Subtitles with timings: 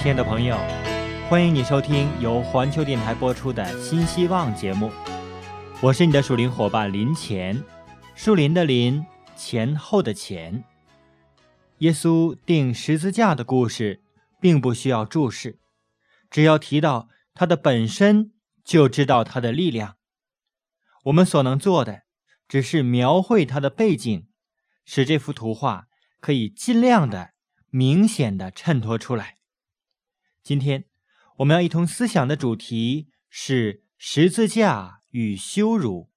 [0.00, 0.56] 亲爱的朋友，
[1.28, 4.92] 欢迎你收听由环球电台播出的《新希望》节目。
[5.82, 7.60] 我是你的属灵伙伴林前，
[8.14, 10.62] 树林的林，前后的前。
[11.78, 14.00] 耶稣钉十字架的故事，
[14.40, 15.58] 并不需要注释，
[16.30, 18.30] 只要提到它的本身，
[18.64, 19.96] 就知道它的力量。
[21.06, 22.02] 我们所能做的，
[22.46, 24.28] 只是描绘它的背景，
[24.84, 25.88] 使这幅图画
[26.20, 27.30] 可以尽量的
[27.70, 29.37] 明显的衬托出来。
[30.48, 30.86] 今天
[31.36, 36.10] 我们要一同思想的主题是十字架与羞辱。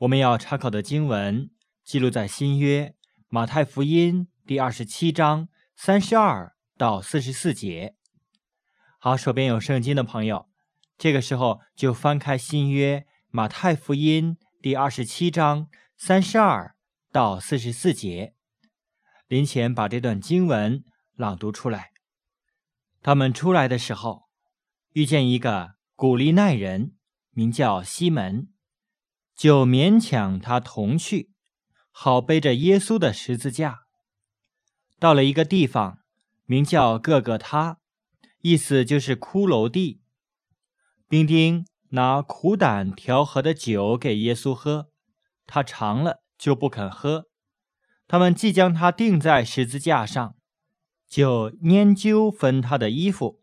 [0.00, 1.48] 我们要查考的经文
[1.82, 2.94] 记录在新约
[3.28, 7.94] 马太福音第二十七章三十二到四十四节。
[8.98, 10.50] 好，手边有圣经的朋友，
[10.98, 16.76] 这个时候就翻开新约马太福音第二十七章三十二
[17.10, 18.34] 到四十四节。
[19.26, 21.95] 林前把这段经文朗读出来。
[23.06, 24.24] 他们出来的时候，
[24.90, 26.96] 遇见一个古利奈人，
[27.30, 28.48] 名叫西门，
[29.32, 31.30] 就勉强他同去，
[31.92, 33.82] 好背着耶稣的十字架。
[34.98, 36.00] 到了一个地方，
[36.46, 37.78] 名叫各个他，
[38.40, 40.00] 意思就是骷髅地。
[41.08, 44.88] 兵丁拿苦胆调和的酒给耶稣喝，
[45.46, 47.26] 他尝了就不肯喝。
[48.08, 50.35] 他们即将他钉在十字架上。
[51.08, 53.40] 就研究分他的衣服，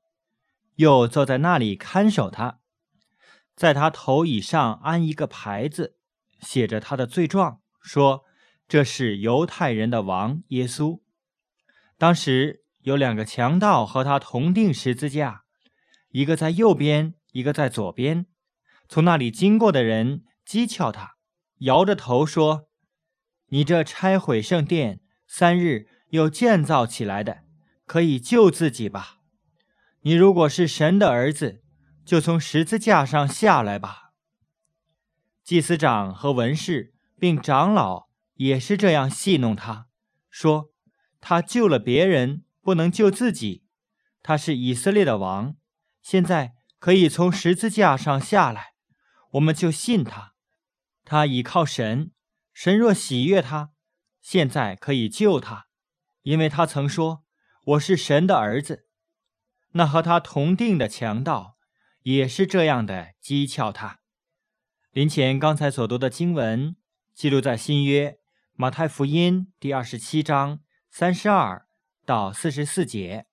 [0.75, 2.59] 又坐在那里看守他，
[3.55, 5.95] 在他头椅上安一个牌子，
[6.41, 8.25] 写着他的罪状，说
[8.67, 11.01] 这是犹太人的王耶稣。
[11.97, 15.43] 当时有两个强盗和他同定十字架，
[16.09, 18.25] 一个在右边，一个在左边。
[18.89, 21.15] 从那里经过的人讥诮他，
[21.59, 22.67] 摇着头说
[23.47, 27.43] ：“你这拆毁圣殿三日又建造起来的。”
[27.85, 29.19] 可以救自己吧？
[30.01, 31.63] 你如果是神的儿子，
[32.05, 34.11] 就从十字架上下来吧。
[35.43, 39.87] 祭司长和文士并长老也是这样戏弄他，
[40.29, 40.71] 说
[41.21, 43.65] 他救了别人，不能救自己。
[44.21, 45.55] 他是以色列的王，
[46.01, 48.73] 现在可以从十字架上下来，
[49.31, 50.33] 我们就信他。
[51.05, 52.11] 他倚靠神，
[52.53, 53.71] 神若喜悦他，
[54.21, 55.67] 现在可以救他，
[56.21, 57.23] 因为他曾说。
[57.65, 58.87] 我是神的儿子，
[59.71, 61.55] 那和他同定的强盗
[62.01, 64.01] 也是这样的讥诮他。
[64.91, 66.75] 林前刚才所读的经文
[67.13, 68.17] 记录在新约
[68.53, 70.59] 马太福音第二十七章
[70.91, 71.65] 三十二
[72.05, 73.27] 到四十四节。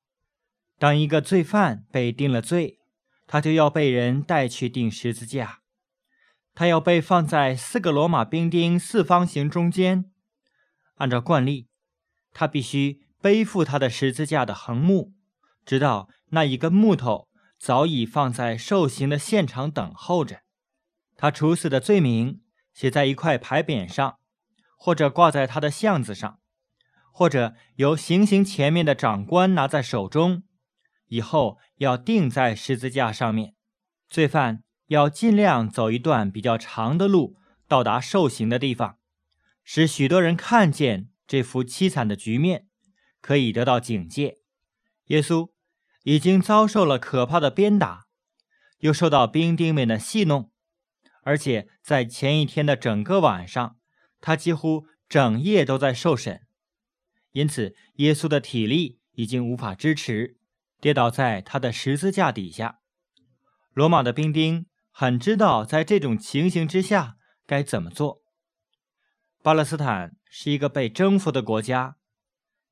[0.78, 2.78] 当一个罪犯被定了罪，
[3.26, 5.62] 他就要被人带去钉十字架，
[6.54, 10.12] 他要被放在四个罗马兵丁四方形中间。
[10.98, 11.68] 按照惯例，
[12.32, 13.09] 他必须。
[13.20, 15.12] 背负他的十字架的横木，
[15.64, 20.40] 直到那一根木头早已放在受刑的现场等候着。
[21.16, 22.40] 他处死的罪名
[22.72, 24.16] 写在一块牌匾上，
[24.76, 26.38] 或者挂在他的巷子上，
[27.12, 30.44] 或者由行刑前面的长官拿在手中，
[31.08, 33.54] 以后要钉在十字架上面。
[34.08, 37.36] 罪犯要尽量走一段比较长的路，
[37.68, 38.96] 到达受刑的地方，
[39.62, 42.68] 使许多人看见这幅凄惨的局面。
[43.20, 44.38] 可以得到警戒。
[45.06, 45.50] 耶稣
[46.04, 48.06] 已经遭受了可怕的鞭打，
[48.78, 50.50] 又受到兵丁们的戏弄，
[51.22, 53.76] 而且在前一天的整个晚上，
[54.20, 56.42] 他几乎整夜都在受审。
[57.32, 60.38] 因此，耶稣的体力已经无法支持，
[60.80, 62.80] 跌倒在他的十字架底下。
[63.72, 67.16] 罗马的兵丁很知道在这种情形之下
[67.46, 68.22] 该怎么做。
[69.42, 71.96] 巴勒斯坦是一个被征服的国家。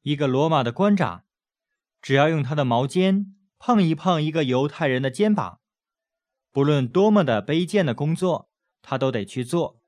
[0.09, 1.25] 一个罗马的官长，
[2.01, 5.61] 只要用他的毛尖碰一碰一个犹太人的肩膀，
[6.51, 8.49] 不论多么的卑贱的工作，
[8.81, 9.83] 他都得去做。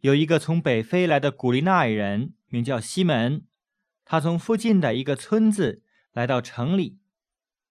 [0.00, 3.46] 有一个从北非来的古利奈人，名叫西门，
[4.04, 5.82] 他从附近的一个村子
[6.12, 6.98] 来到城里，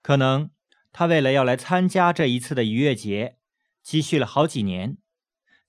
[0.01, 0.50] 可能
[0.92, 3.38] 他为了要来参加这一次的逾越节，
[3.84, 4.98] 积蓄了好几年。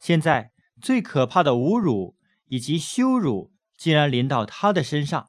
[0.00, 2.16] 现在最可怕的侮辱
[2.46, 5.28] 以及羞辱，竟然临到他的身上。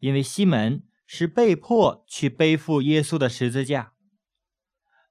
[0.00, 3.92] 因为西门是被迫去背负耶稣的十字架。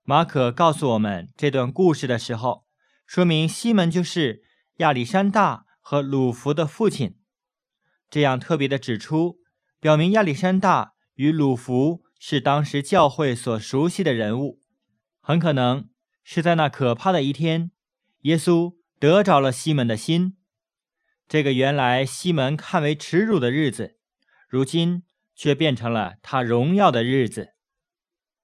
[0.03, 2.65] 马可告诉我们这段故事的时候，
[3.05, 4.43] 说明西门就是
[4.77, 7.17] 亚历山大和鲁弗的父亲。
[8.09, 9.37] 这样特别的指出，
[9.79, 14.59] 表明亚历山大与鲁弗是当时教会所熟悉的人物。
[15.21, 15.89] 很可能
[16.23, 17.69] 是在那可怕的一天，
[18.21, 20.37] 耶稣得着了西门的心。
[21.27, 23.98] 这个原来西门看为耻辱的日子。
[24.49, 25.03] 如今
[25.35, 27.53] 却变成了他荣耀的日子。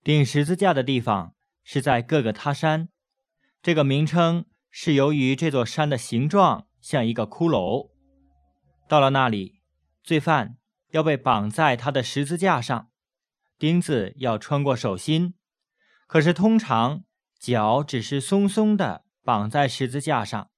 [0.03, 2.89] 钉十字架的地方是在各个他山，
[3.63, 7.89] 这个名称是由于这座山的形状像一个骷髅。
[8.87, 9.63] 到了那里，
[10.03, 10.57] 罪犯
[10.91, 12.91] 要被绑在他的十字架上，
[13.57, 15.33] 钉子要穿过手心，
[16.05, 17.03] 可是通常
[17.39, 20.51] 脚只是松松的绑在十字架上。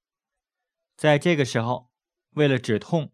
[0.94, 1.90] 在这个时候，
[2.32, 3.12] 为了止痛，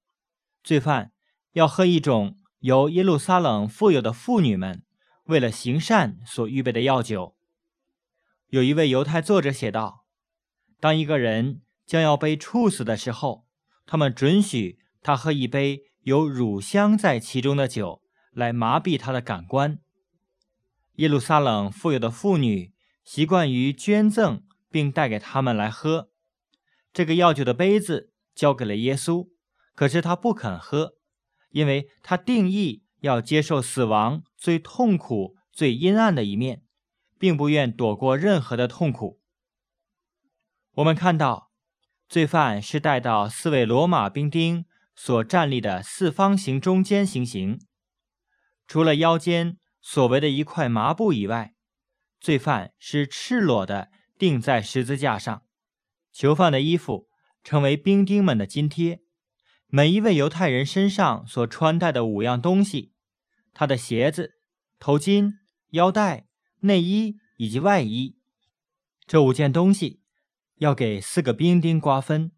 [0.65, 1.13] 罪犯
[1.55, 4.85] 要喝一种由耶路撒冷富有的妇女们
[5.25, 7.35] 为了行善所预备的药酒。
[8.51, 10.05] 有一位犹太作者写道
[10.79, 13.47] ：“当一个人将要被处死的时候，
[13.85, 18.01] 他们准许。”他喝一杯有乳香在其中的酒，
[18.33, 19.79] 来麻痹他的感官。
[20.95, 22.73] 耶路撒冷富有的妇女
[23.05, 26.09] 习惯于捐赠，并带给他们来喝。
[26.91, 29.29] 这个药酒的杯子交给了耶稣，
[29.75, 30.95] 可是他不肯喝，
[31.55, 36.63] 因为他定义要接受死亡最痛苦、最阴暗的一面，
[37.19, 39.21] 并不愿躲过任何的痛苦。
[40.75, 41.51] 我们看到，
[42.09, 44.67] 罪犯是带到四位罗马兵丁。
[44.97, 47.59] 所站立的四方形中间行刑，
[48.65, 51.55] 除了腰间所围的一块麻布以外，
[52.21, 55.43] 罪犯是赤裸的钉在十字架上。
[56.13, 57.09] 囚犯的衣服
[57.43, 59.01] 成为兵丁们的津贴。
[59.75, 62.93] 每一位犹太人身上所穿戴的五样东西，
[63.53, 64.35] 他的鞋子、
[64.79, 65.33] 头巾、
[65.71, 66.29] 腰带、
[66.61, 68.17] 内衣以及外衣，
[69.05, 70.01] 这五件东西
[70.59, 72.31] 要给四个兵丁瓜分。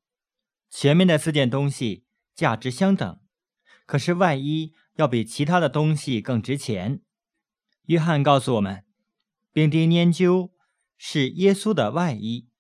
[0.71, 2.07] 前面的四件东西。
[2.35, 3.19] 价值相等，
[3.87, 7.01] 可是外衣要比其他的东西更值钱。
[7.87, 8.85] 约翰告诉我们，
[9.53, 10.53] 兵丁研究
[10.99, 12.51] 是耶稣的外衣。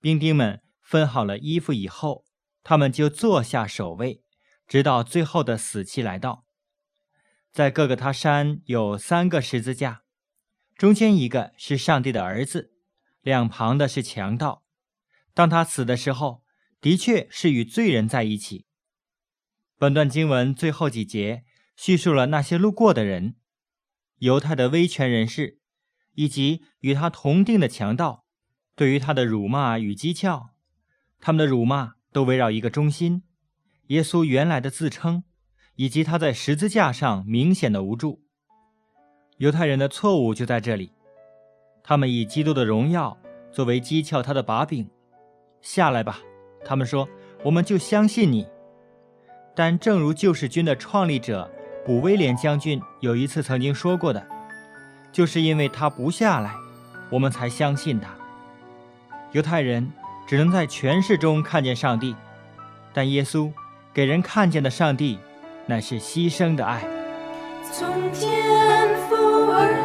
[0.00, 2.23] 兵丁们分好了衣服以后，
[2.64, 4.24] 他们就坐下守卫，
[4.66, 6.44] 直到最后的死期来到。
[7.52, 10.02] 在各个他山有三个十字架，
[10.74, 12.72] 中间一个是上帝的儿子，
[13.20, 14.64] 两旁的是强盗。
[15.32, 16.42] 当他死的时候，
[16.80, 18.66] 的确是与罪人在一起。
[19.78, 21.44] 本段经文最后几节
[21.76, 23.36] 叙述了那些路过的人，
[24.18, 25.58] 犹太的威权人士，
[26.14, 28.24] 以及与他同定的强盗，
[28.74, 30.50] 对于他的辱骂与讥诮，
[31.20, 33.24] 他们的辱骂都围绕一个中心：
[33.88, 35.24] 耶稣原来的自称，
[35.74, 38.22] 以及他在十字架上明显的无助。
[39.38, 40.92] 犹太人的错误就在这里，
[41.82, 43.18] 他们以基督的荣耀
[43.50, 44.88] 作为讥诮他的把柄。
[45.60, 46.20] 下来吧，
[46.64, 47.08] 他们说，
[47.42, 48.46] 我们就相信你。
[49.56, 51.50] 但正如救世军的创立者
[51.84, 54.24] 古威廉将军有一次曾经说过的，
[55.10, 56.54] 就是因为他不下来，
[57.10, 58.16] 我们才相信他。
[59.32, 59.90] 犹太人
[60.26, 62.16] 只能在权势中看见上帝，
[62.92, 63.52] 但耶稣
[63.92, 65.18] 给人看见的上帝，
[65.66, 66.82] 乃是牺牲的爱。
[67.70, 69.14] 从天父
[69.50, 69.83] 而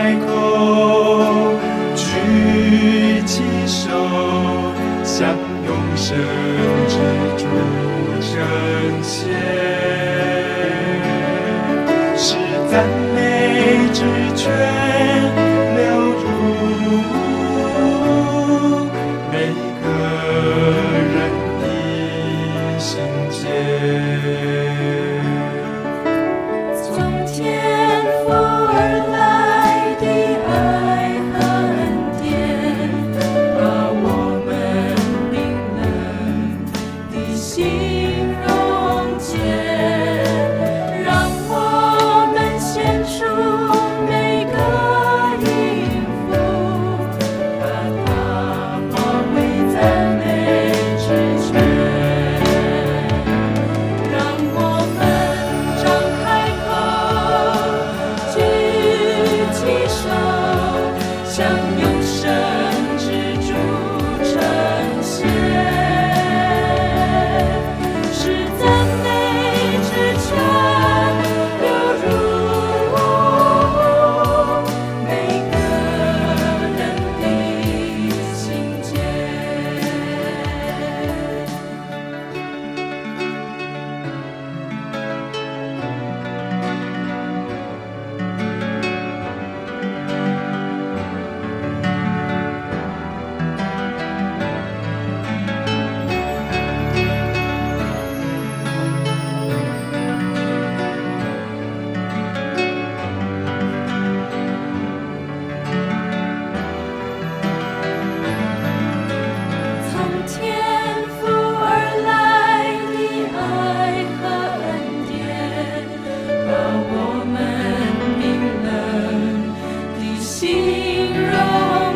[0.00, 0.39] like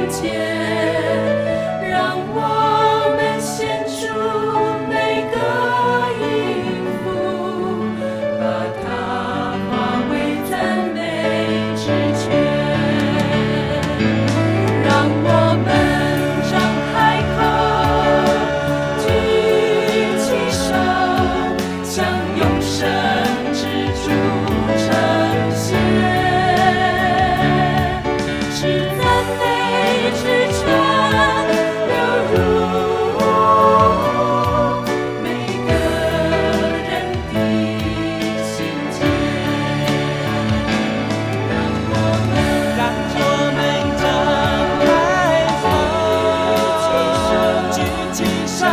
[0.06, 0.73] 间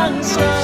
[0.02, 0.61] Sao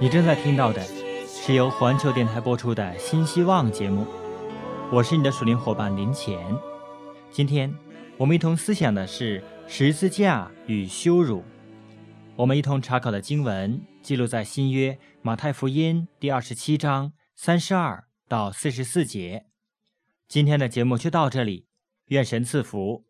[0.00, 0.82] 你正在听到的
[1.26, 4.04] 是由环球电台播出的《新希望》节目，
[4.90, 6.36] 我是你的属灵伙伴林乾。
[7.30, 7.72] 今天
[8.16, 11.44] 我们一同思想的是十字架与羞辱。
[12.34, 19.46] 我们一同查考的经文记录在新约马太福音第二十七章三十二到四十四节。
[20.26, 21.66] 今天的节目就到这里，
[22.06, 23.02] 愿神赐福。